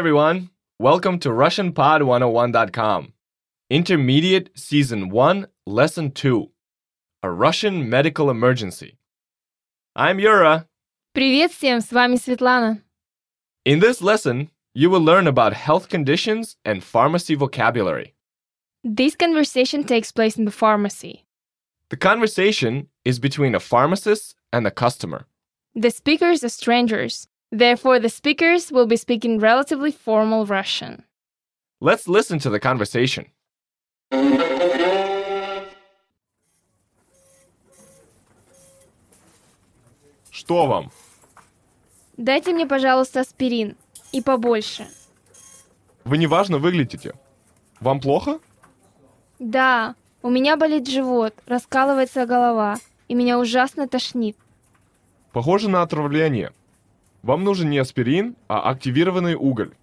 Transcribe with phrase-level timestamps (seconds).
[0.00, 0.48] everyone.
[0.78, 3.12] Welcome to RussianPod101.com.
[3.68, 6.50] Intermediate Season 1, Lesson 2
[7.22, 8.96] A Russian Medical Emergency.
[9.94, 10.64] I'm Yura.
[11.14, 12.80] Привет всем, с вами Светлана.
[13.66, 18.14] In this lesson, you will learn about health conditions and pharmacy vocabulary.
[18.82, 21.26] This conversation takes place in the pharmacy.
[21.90, 25.26] The conversation is between a pharmacist and a customer.
[25.74, 27.28] The speakers are strangers.
[27.51, 31.03] Therefore, the speakers will be speaking relatively formal Russian.
[31.81, 33.27] Let's listen to the conversation.
[40.31, 40.91] Что вам?
[42.17, 43.75] Дайте мне, пожалуйста, аспирин.
[44.13, 44.87] И побольше.
[46.03, 47.13] Вы неважно выглядите.
[47.79, 48.39] Вам плохо?
[49.39, 52.77] Да, у меня болит живот, раскалывается голова,
[53.07, 54.37] и меня ужасно тошнит.
[55.31, 56.51] Похоже на отравление.
[57.23, 59.75] Вам нужен не аспирин, а активированный уголь.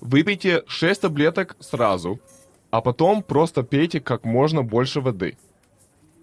[0.00, 2.20] Выпейте 6 таблеток сразу,
[2.70, 5.36] а потом просто пейте как можно больше воды.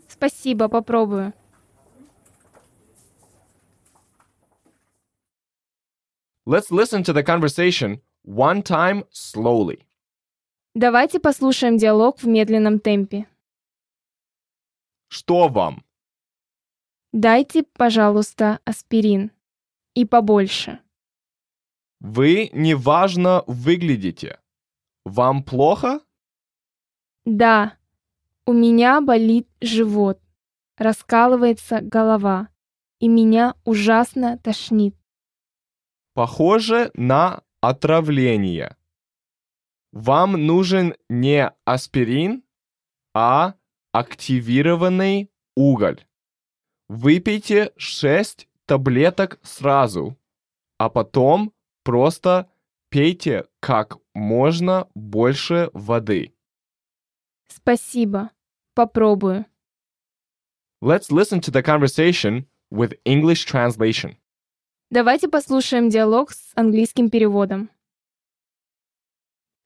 [0.07, 1.33] Спасибо, попробую.
[6.45, 9.83] Let's listen to the conversation one time slowly.
[10.73, 13.27] Давайте послушаем диалог в медленном темпе.
[15.09, 15.83] Что вам?
[17.11, 19.31] Дайте, пожалуйста, аспирин.
[19.97, 20.79] И побольше.
[21.99, 24.39] Вы неважно выглядите.
[25.05, 26.01] Вам плохо?
[27.25, 27.77] Да,
[28.45, 30.21] у меня болит живот,
[30.77, 32.49] раскалывается голова,
[32.99, 34.95] и меня ужасно тошнит.
[36.13, 38.77] Похоже на отравление.
[39.91, 42.43] Вам нужен не аспирин,
[43.15, 43.55] а
[43.93, 46.05] активированный уголь.
[46.87, 50.17] Выпейте 6 таблеток сразу,
[50.77, 52.49] а потом просто
[52.89, 56.33] пейте как можно больше воды.
[57.47, 58.31] Спасибо,
[58.75, 59.45] попробую.
[60.83, 64.17] Let's listen to the conversation with English translation.
[64.91, 67.69] Давайте послушаем диалог с английским переводом.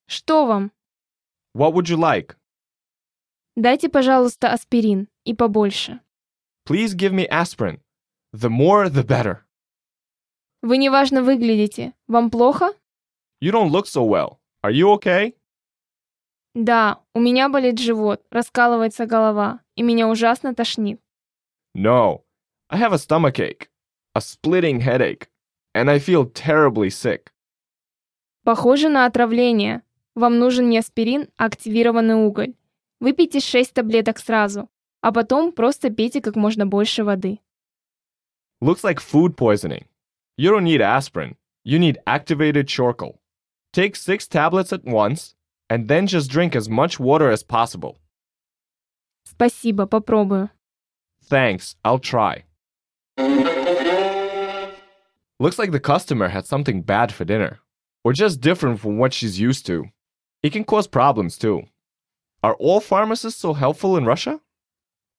[0.07, 0.71] Что вам?
[1.55, 2.35] What would you like?
[3.55, 5.99] Дайте, пожалуйста, аспирин и побольше.
[6.67, 7.81] Please give me aspirin.
[8.33, 9.39] The more, the better.
[10.61, 11.93] Вы неважно выглядите.
[12.07, 12.73] Вам плохо?
[13.41, 14.37] You don't look so well.
[14.63, 15.35] Are you okay?
[16.53, 21.01] Да, у меня болит живот, раскалывается голова, и меня ужасно тошнит.
[21.75, 22.23] No.
[22.69, 23.67] I have a stomachache,
[24.13, 25.27] a splitting headache,
[25.73, 27.31] and I feel terribly sick.
[28.43, 29.81] Похоже на отравление.
[30.15, 32.53] Вам нужен не аспирин, а активированный уголь.
[32.99, 34.69] Выпейте 6 таблеток сразу,
[35.01, 37.39] а потом просто пейте как можно больше воды.
[38.60, 39.86] Looks like food poisoning.
[40.36, 41.36] You don't need aspirin.
[41.64, 43.20] You need activated charcoal.
[43.72, 45.34] Take six tablets at once,
[45.68, 47.98] and then just drink as much water as possible.
[49.26, 50.50] Спасибо, попробую.
[51.24, 52.44] Thanks, I'll try.
[55.38, 57.58] Looks like the customer had something bad for dinner,
[58.04, 59.86] or just different from what she's used to.
[60.42, 61.64] It can cause problems too.
[62.42, 64.40] Are all pharmacists so helpful in Russia?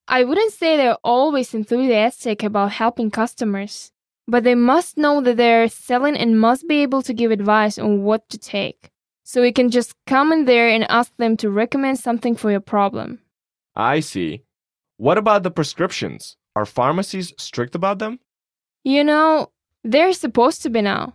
[0.08, 3.92] I wouldn't say they're always enthusiastic about helping customers,
[4.26, 8.02] but they must know that they're selling and must be able to give advice on
[8.02, 8.90] what to take.
[9.24, 12.60] So you can just come in there and ask them to recommend something for your
[12.60, 13.20] problem.
[13.74, 14.42] I see.
[14.96, 16.36] What about the prescriptions?
[16.54, 18.18] Are pharmacies strict about them?
[18.84, 19.50] You know,
[19.84, 21.14] they're supposed to be now.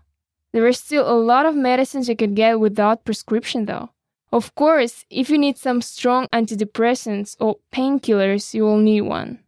[0.53, 3.89] There are still a lot of medicines you can get without prescription, though.
[4.31, 9.39] Of course, if you need some strong antidepressants or painkillers, you will need one.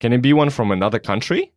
[0.00, 1.52] Can it be one from another country?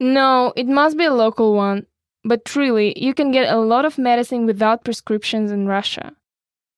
[0.00, 1.86] No, it must be a local one.
[2.24, 6.12] But truly, you can get a lot of medicine without prescriptions in Russia.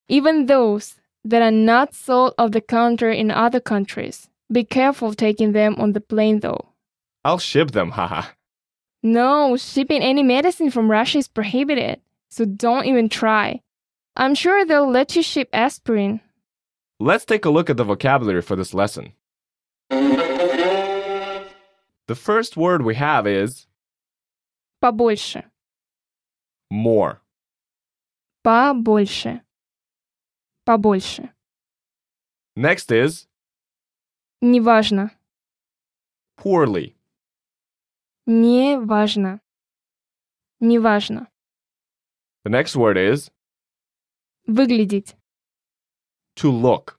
[0.09, 4.29] Even those that are not sold off the counter in other countries.
[4.53, 6.69] Be careful taking them on the plane, though.
[7.25, 8.29] I'll ship them, haha.
[9.03, 13.61] No, shipping any medicine from Russia is prohibited, so don't even try.
[14.16, 16.22] I'm sure they'll let you ship aspirin.
[17.00, 19.14] Let's take a look at the vocabulary for this lesson.
[22.08, 23.68] The first word we have is
[24.84, 25.44] Побольше.
[26.72, 27.22] more.
[28.46, 29.42] Побольше.
[30.66, 31.30] Побольше.
[32.56, 33.28] Next is
[34.44, 35.12] Неважно.
[36.38, 36.96] poorly.
[38.28, 39.40] Неважно.
[40.62, 41.28] Неважно.
[42.44, 43.30] The next word is
[44.47, 45.17] Выглядеть.
[46.37, 46.99] to look.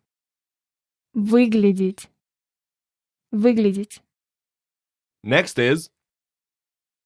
[1.14, 2.10] Выглядеть.
[3.32, 4.02] Выглядеть.
[5.24, 5.90] Next is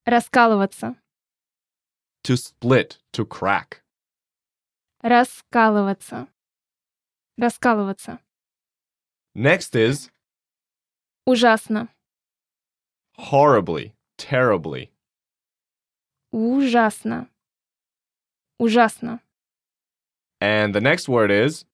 [0.05, 0.95] Раскалываться.
[2.23, 3.81] To split, to crack.
[5.01, 6.27] Раскалываться.
[7.37, 8.19] Раскалываться.
[9.35, 10.09] Next is
[11.25, 11.89] Ужасно.
[13.17, 14.91] horribly, terribly.
[16.31, 17.29] Ужасно.
[18.59, 19.21] Ужасно.
[20.40, 21.64] And the next word is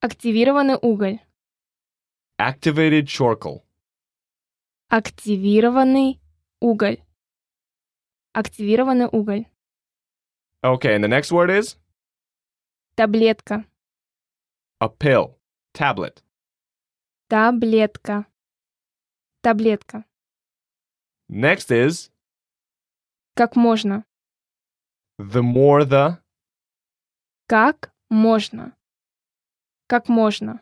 [0.00, 1.20] Активированный уголь.
[2.38, 3.62] activated charcoal.
[4.88, 6.20] Активированный
[6.60, 7.00] уголь.
[8.34, 9.46] Активированный уголь.
[10.64, 11.76] Okay, and the next word is
[12.96, 13.64] Таблетка.
[14.80, 15.38] a pill,
[15.72, 16.22] tablet.
[17.28, 18.26] Таблетка.
[19.42, 20.04] Таблетка.
[21.30, 22.10] Next is
[23.34, 24.04] Как можно.
[25.18, 26.18] the more the
[27.47, 28.75] Как можно.
[29.87, 30.61] Как можно.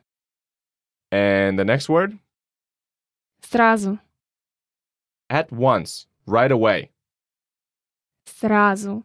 [1.11, 2.19] and the next word
[3.41, 3.99] Сразу.
[5.29, 6.89] at once, right away.
[8.25, 9.03] Сразу.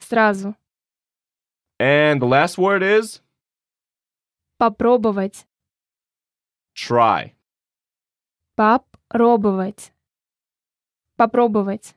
[0.00, 0.54] Сразу.
[1.80, 3.20] And the last word is
[4.58, 5.46] Попробовать.
[6.74, 7.32] try.
[8.56, 9.92] Попробовать.
[11.16, 11.94] Попробовать.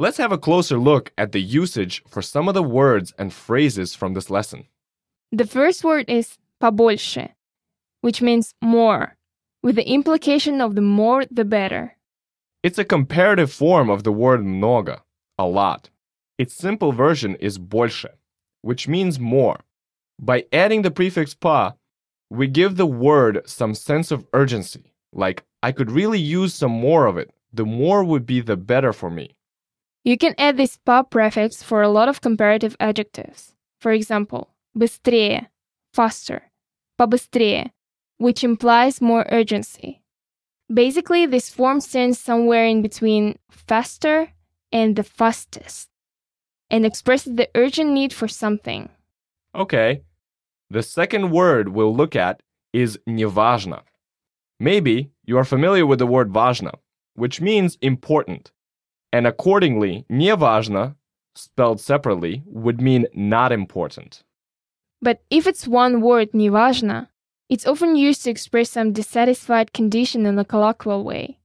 [0.00, 3.94] Let's have a closer look at the usage for some of the words and phrases
[3.94, 4.64] from this lesson.
[5.30, 7.34] The first word is побольше,
[8.00, 9.18] which means more,
[9.62, 11.98] with the implication of the more the better.
[12.62, 15.02] It's a comparative form of the word много,
[15.36, 15.90] a lot.
[16.38, 18.08] Its simple version is больше,
[18.62, 19.60] which means more.
[20.18, 21.74] By adding the prefix pa,
[22.30, 27.04] we give the word some sense of urgency, like I could really use some more
[27.04, 27.30] of it.
[27.52, 29.36] The more would be the better for me.
[30.04, 33.54] You can add this pa prefix for a lot of comparative adjectives.
[33.80, 35.48] For example, быстрее,
[35.92, 36.42] faster,
[36.98, 37.70] побыстрее,
[38.18, 40.02] which implies more urgency.
[40.72, 44.28] Basically, this form stands somewhere in between faster
[44.72, 45.88] and the fastest
[46.70, 48.88] and expresses the urgent need for something.
[49.54, 50.02] Okay.
[50.70, 52.42] The second word we'll look at
[52.72, 53.82] is неважно.
[54.60, 56.74] Maybe you are familiar with the word важно,
[57.14, 58.52] which means important.
[59.14, 60.96] And accordingly, неважно,
[61.34, 64.22] spelled separately, would mean not important.
[65.02, 67.08] But if it's one word, неважно,
[67.48, 71.38] it's often used to express some dissatisfied condition in a colloquial way.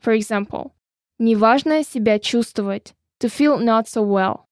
[0.00, 0.72] For example,
[1.20, 4.48] неважно себя чувствовать, to feel not so well.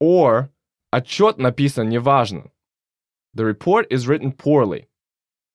[0.00, 0.50] Or
[0.92, 2.50] отчет написан неважно.
[3.34, 4.88] The report is written poorly.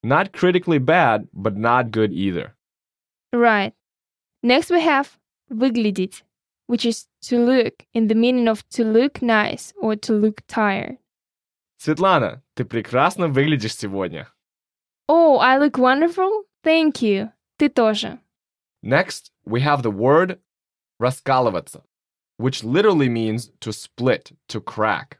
[0.03, 2.55] Not critically bad, but not good either.
[3.33, 3.73] Right.
[4.43, 5.17] Next we have
[5.51, 6.21] выглядеть,
[6.69, 10.97] which is to look in the meaning of to look nice or to look tired.
[11.77, 14.27] Светлана, ты прекрасно выглядишь сегодня.
[15.07, 16.45] Oh, I look wonderful?
[16.63, 17.31] Thank you.
[17.59, 18.19] Ты тоже.
[18.81, 20.39] Next, we have the word
[21.01, 21.81] раскалываться,
[22.37, 25.19] which literally means to split, to crack.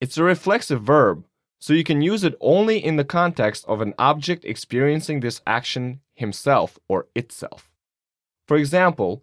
[0.00, 1.24] It's a reflexive verb,
[1.60, 6.00] so you can use it only in the context of an object experiencing this action
[6.14, 7.70] himself or itself.
[8.48, 9.22] For example,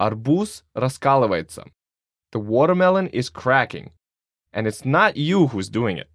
[0.00, 1.64] арбуз раскалывается.
[2.32, 3.90] The watermelon is cracking,
[4.52, 6.08] and it's not you who's doing it.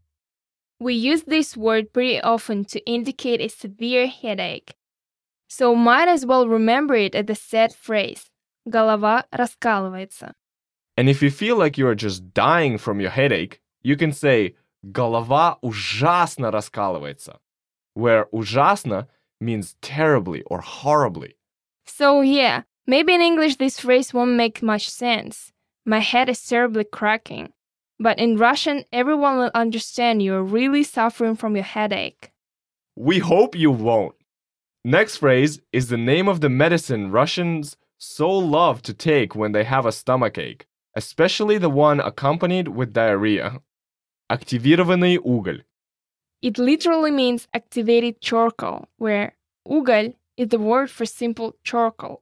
[0.79, 4.75] We use this word pretty often to indicate a severe headache.
[5.47, 8.29] So might as well remember it as the set phrase
[8.67, 10.33] голова раскалывается.
[10.97, 14.55] And if you feel like you are just dying from your headache, you can say
[14.91, 17.37] голова ужасно раскалывается,
[17.93, 19.07] where ужасно
[19.39, 21.35] means terribly or horribly.
[21.85, 25.51] So yeah, maybe in English this phrase won't make much sense.
[25.85, 27.53] My head is terribly cracking.
[27.99, 32.31] But in Russian, everyone will understand you're really suffering from your headache.
[32.95, 34.15] We hope you won't.
[34.83, 39.63] Next phrase is the name of the medicine Russians so love to take when they
[39.63, 43.61] have a stomachache, especially the one accompanied with diarrhea.
[44.31, 45.63] Активированный уголь.
[46.41, 49.35] It literally means activated charcoal, where
[49.67, 52.21] уголь is the word for simple charcoal.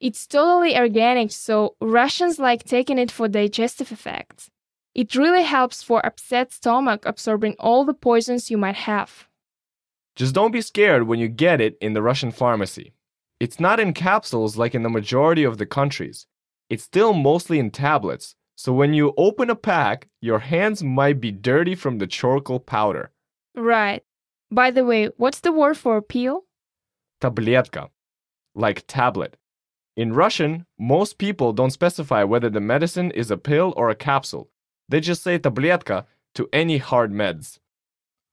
[0.00, 4.50] It's totally organic, so Russians like taking it for digestive effects.
[4.94, 9.28] It really helps for upset stomach absorbing all the poisons you might have.
[10.14, 12.92] Just don't be scared when you get it in the Russian pharmacy.
[13.40, 16.26] It's not in capsules like in the majority of the countries.
[16.70, 21.30] It's still mostly in tablets, so when you open a pack, your hands might be
[21.30, 23.12] dirty from the charcoal powder.
[23.54, 24.02] Right.
[24.50, 26.44] By the way, what's the word for pill?
[27.20, 27.90] Tabletka,
[28.54, 29.36] like tablet.
[29.97, 34.49] In Russian, most people don't specify whether the medicine is a pill or a capsule.
[34.89, 36.05] They just say tabletka
[36.35, 37.59] to any hard meds.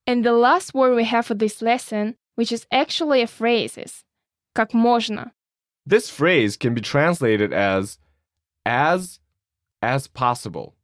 [0.07, 4.03] And the last word we have for this lesson, which is actually a phrase, is
[4.55, 5.31] как можно.
[5.85, 7.99] This phrase can be translated as
[8.65, 9.19] as
[9.81, 10.75] as possible.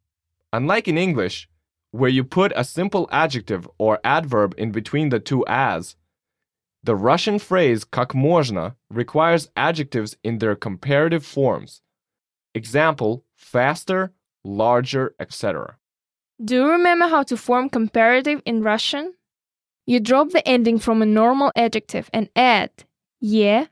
[0.54, 1.50] Unlike in English,
[1.92, 5.96] where you put a simple adjective or adverb in between the two as,
[6.84, 11.82] the Russian phrase как можно requires adjectives in their comparative forms.
[12.54, 14.14] Example, faster,
[14.44, 15.78] larger, etc.
[16.44, 19.14] Do you remember how to form comparative in Russian?
[19.86, 22.72] You drop the ending from a normal adjective and add
[23.20, 23.68] ye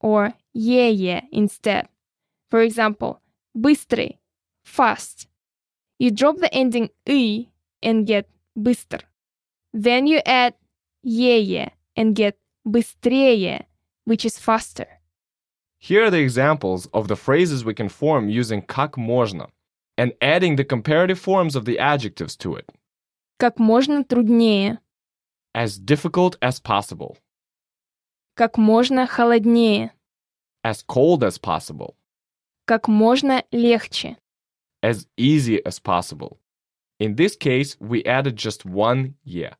[0.00, 1.88] or ye instead.
[2.50, 3.20] For example,
[3.56, 4.18] быстрый,
[4.64, 5.26] fast.
[5.98, 7.48] You drop the ending y
[7.82, 9.00] and get быстр.
[9.72, 10.54] Then you add
[11.02, 13.66] ye and get быстрее,
[14.06, 14.86] which is faster.
[15.78, 19.50] Here are the examples of the phrases we can form using как можно
[19.96, 22.66] and adding the comparative forms of the adjectives to it.
[23.38, 24.78] Как можно труднее,
[25.54, 27.16] As difficult as possible,
[28.36, 29.92] как можно холоднее,
[30.64, 31.94] as cold as possible,
[32.66, 34.16] как можно легче.
[34.82, 36.38] as easy as possible.
[36.98, 39.54] In this case, we added just one yeah.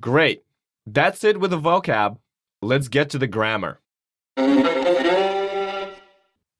[0.00, 0.42] Great.
[0.85, 2.17] That's it with the vocab.
[2.61, 3.79] Let's get to the grammar.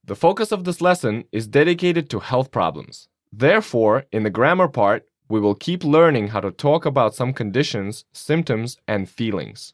[0.04, 3.08] The focus of this lesson is dedicated to health problems.
[3.32, 8.04] Therefore, in the grammar part, we will keep learning how to talk about some conditions,
[8.12, 9.74] symptoms, and feelings.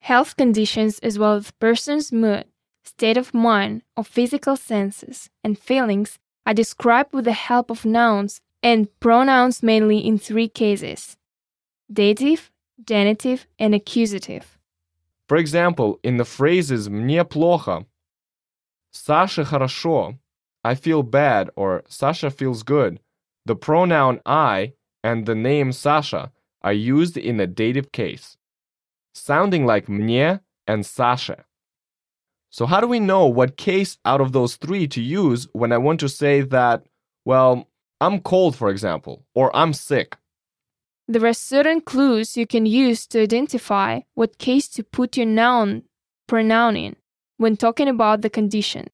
[0.00, 2.44] Health conditions as well as person's mood,
[2.84, 8.40] state of mind, or physical senses and feelings are described with the help of nouns
[8.62, 11.16] and pronouns mainly in three cases
[11.92, 12.50] dative,
[12.85, 14.57] genitive, and accusative.
[15.27, 17.85] For example, in the phrases «мне плохо»,
[18.93, 20.17] «Саше хорошо»,
[20.63, 22.99] «I feel bad» or «Sasha feels good»,
[23.45, 28.37] the pronoun I and the name Sasha are used in the dative case,
[29.13, 31.45] sounding like «мне» and «Sasha».
[32.49, 35.77] So how do we know what case out of those three to use when I
[35.77, 36.83] want to say that,
[37.23, 37.69] well,
[38.01, 40.17] I'm cold, for example, or I'm sick?
[41.07, 45.83] There are certain clues you can use to identify what case to put your noun
[46.27, 46.95] pronoun in
[47.37, 48.87] when talking about the condition.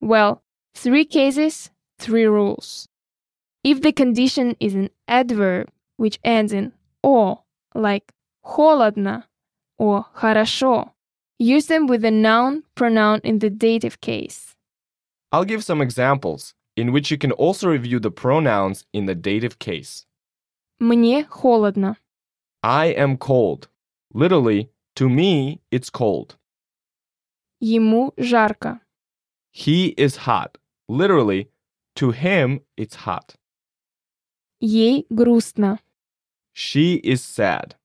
[0.00, 0.42] Well,
[0.74, 2.88] three cases, three rules.
[3.62, 6.72] If the condition is an adverb which ends in
[7.04, 7.42] o,
[7.74, 8.12] like
[8.42, 9.24] холодно
[9.78, 10.92] or хорошо,
[11.38, 14.56] use them with the noun pronoun in the dative case.
[15.32, 19.58] I'll give some examples in which you can also review the pronouns in the dative
[19.58, 20.06] case.
[20.78, 21.96] Мне холодно.
[22.62, 23.68] I am cold.
[24.12, 26.36] Literally, to me, it's cold.
[27.60, 28.80] Ему жарко.
[29.52, 30.58] He is hot.
[30.88, 31.50] Literally,
[31.96, 33.36] to him, it's hot.
[34.60, 35.78] Ей грустно.
[36.52, 37.76] She is sad.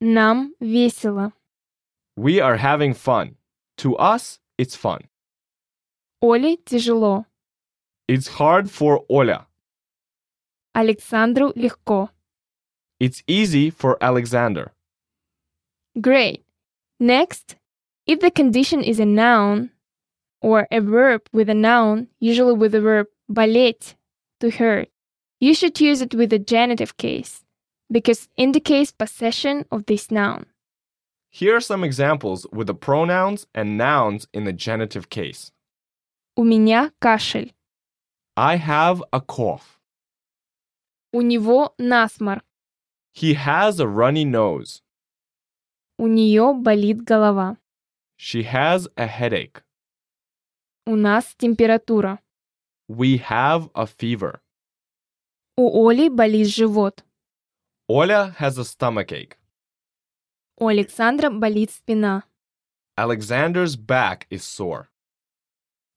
[0.00, 1.32] Нам весело.
[2.16, 3.36] We are having fun.
[3.78, 5.08] To us, it's fun.
[6.22, 7.26] Оле тяжело.
[8.08, 9.46] It's hard for Oля.
[10.74, 12.10] Александру легко.
[12.98, 14.72] It's easy for Alexander.
[16.00, 16.44] Great.
[16.98, 17.56] Next,
[18.06, 19.70] if the condition is a noun
[20.42, 23.94] or a verb with a noun, usually with the verb болеть,
[24.40, 24.88] to hurt,
[25.38, 27.44] you should use it with the genitive case
[27.90, 30.46] because indicates possession of this noun.
[31.30, 35.52] Here are some examples with the pronouns and nouns in the genitive case.
[36.36, 37.52] У меня кашель.
[38.36, 39.73] I have a cough.
[41.14, 42.44] У него насморк.
[43.12, 44.82] He has a runny nose.
[45.98, 47.56] У нее болит голова.
[48.16, 49.62] She has a headache.
[50.86, 52.20] У нас температура.
[52.88, 54.40] We have a fever.
[55.56, 57.04] У Оли болит живот.
[57.88, 59.36] Oля has a stomachache.
[60.56, 62.22] У Александра болит спина.
[62.96, 64.88] Alexander's back is sore.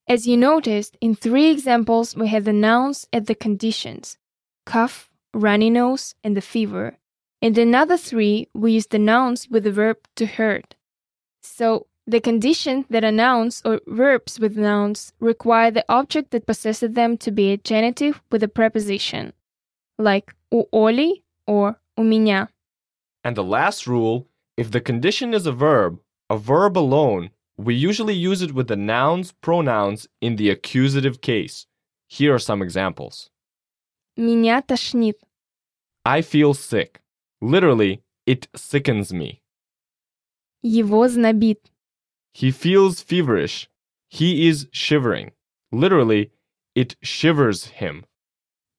[0.07, 4.17] As you noticed, in three examples, we had the nouns and the conditions
[4.65, 6.97] cough, runny nose, and the fever.
[7.41, 10.75] In the other three, we used the nouns with the verb to hurt.
[11.41, 16.93] So, the conditions that are nouns or verbs with nouns require the object that possesses
[16.93, 19.33] them to be a genitive with a preposition,
[19.97, 22.49] like у Оли or у меня.
[23.23, 28.13] And the last rule if the condition is a verb, a verb alone, we usually
[28.13, 31.65] use it with the nouns, pronouns in the accusative case.
[32.07, 33.29] Here are some examples.
[34.17, 35.17] Меня тошнит.
[36.05, 37.01] I feel sick.
[37.41, 39.41] Literally, it sickens me.
[40.61, 41.59] Его знобит.
[42.33, 43.69] He feels feverish.
[44.09, 45.31] He is shivering.
[45.71, 46.31] Literally,
[46.75, 48.05] it shivers him.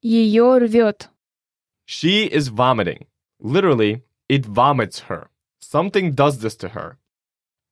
[0.02, 1.08] Ее рвет.
[1.86, 3.06] She is vomiting.
[3.40, 5.28] Literally, it vomits her.
[5.60, 6.98] Something does this to her.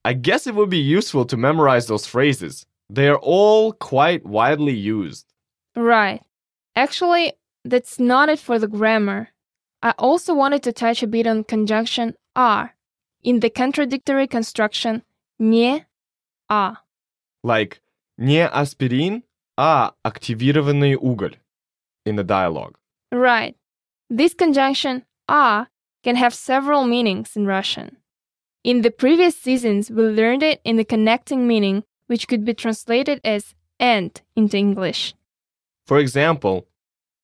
[0.04, 2.66] I guess it would be useful to memorize those phrases.
[2.90, 5.26] They are all quite widely used.
[5.76, 6.20] Right.
[6.74, 7.34] Actually,
[7.66, 9.28] that's not it for the grammar.
[9.82, 12.74] I also wanted to touch a bit on conjunction are
[13.22, 15.02] in the contradictory construction
[15.38, 15.84] не
[16.48, 16.76] а.
[17.42, 17.80] Like
[18.18, 19.22] не аспирин,
[19.56, 21.36] а активированный уголь
[22.04, 22.76] in the dialogue.
[23.10, 23.54] Right.
[24.08, 25.66] This conjunction а
[26.04, 27.96] can have several meanings in Russian.
[28.64, 33.20] In the previous seasons, we learned it in the connecting meaning, which could be translated
[33.24, 35.14] as and into English.
[35.84, 36.66] For example,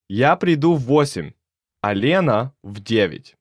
[0.08, 1.32] я приду в 8,
[1.82, 3.36] а Лена в 9.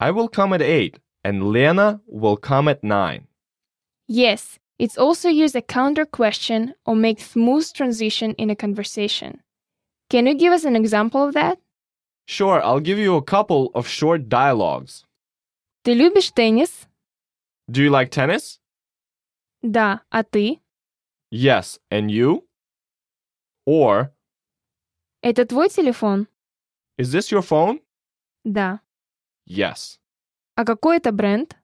[0.00, 3.26] I will come at 8 and Lena will come at 9.
[4.06, 9.40] Yes, it's also used a counter question or make smooth transition in a conversation.
[10.10, 11.58] Can you give us an example of that?
[12.26, 15.04] Sure, I'll give you a couple of short dialogues.
[15.84, 16.86] Ты любишь теннис?
[17.70, 18.58] Do you like tennis?
[19.62, 20.60] Да, а ты?
[21.30, 22.44] Yes, and you?
[23.66, 24.12] Or,
[25.22, 26.26] Это твой телефон?
[26.98, 27.80] is this your phone?
[28.44, 28.80] Да.
[29.46, 29.98] Yes.
[30.56, 31.56] А какой это бренд?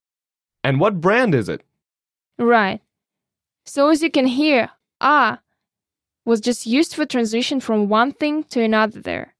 [0.65, 1.63] And what brand is it?
[2.39, 2.81] Right.
[3.65, 5.41] So as you can hear, ah
[6.25, 9.35] was just used for transition from one thing to another there.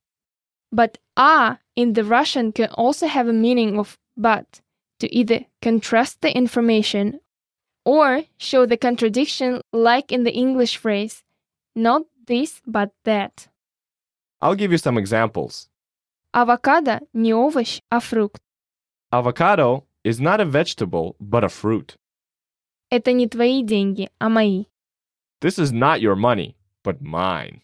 [0.73, 4.61] But ah in the Russian can also have a meaning of but
[5.01, 7.21] to either contrast the information
[7.85, 11.25] or show the contradiction like in the English phrase
[11.75, 13.49] not this but that.
[14.41, 15.69] I'll give you some examples.
[16.33, 18.41] Авокадо не овощ, а фрукт.
[19.13, 21.97] Avocado is not a vegetable, but a fruit.
[22.91, 24.67] Это не твои деньги, а мои.
[25.41, 27.63] This is not your money, but mine.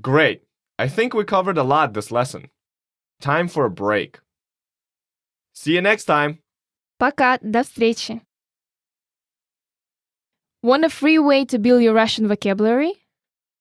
[0.00, 0.42] Great.
[0.78, 2.50] I think we covered a lot this lesson.
[3.20, 4.20] Time for a break.
[5.54, 6.38] See you next time.
[6.98, 8.20] Пока, до встречи.
[10.62, 12.92] Want a free way to build your Russian vocabulary?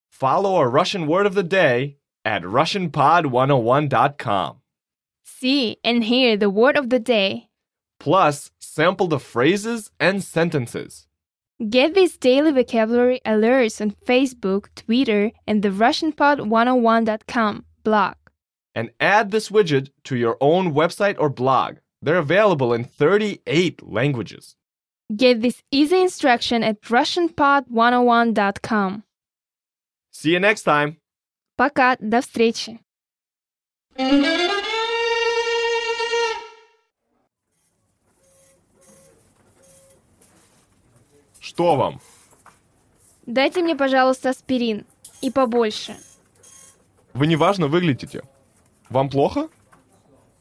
[0.10, 4.57] Follow a Russian word of the day at RussianPod101.com.
[5.25, 7.49] See and hear the word of the day.
[7.99, 11.07] Plus, sample the phrases and sentences.
[11.69, 18.15] Get these daily vocabulary alerts on Facebook, Twitter, and the RussianPod101.com blog.
[18.75, 21.77] And add this widget to your own website or blog.
[22.01, 24.57] They're available in 38 languages.
[25.15, 29.03] Get this easy instruction at RussianPod101.com.
[30.13, 30.97] See you next time.
[31.61, 32.81] Пока, до встречи.
[41.39, 42.01] Что вам?
[43.27, 44.87] Дайте мне, пожалуйста, аспирин.
[45.21, 45.99] И побольше.
[47.13, 48.23] Вы неважно выглядите.
[48.89, 49.51] Вам плохо?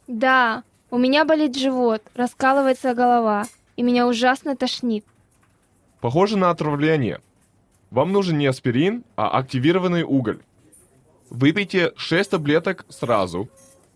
[0.08, 5.04] Да, у меня болит живот, раскалывается голова, и меня ужасно тошнит.
[6.00, 7.20] Похоже на отравление.
[7.92, 10.40] Вам нужен не аспирин, а активированный уголь.
[11.30, 13.50] Выпейте 6 таблеток сразу,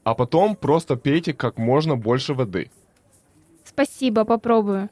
[0.04, 2.70] а потом просто пейте как можно больше воды.
[3.66, 4.90] Спасибо, попробую.